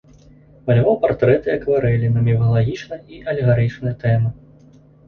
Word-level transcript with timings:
Маляваў 0.69 0.97
партрэты 1.03 1.47
і 1.51 1.53
акварэлі 1.59 2.07
на 2.17 2.25
міфалагічныя 2.29 3.01
і 3.15 3.23
алегарычныя 3.31 3.95
тэмы. 4.07 4.39